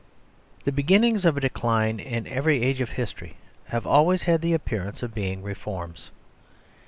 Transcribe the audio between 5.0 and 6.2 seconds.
of being reforms.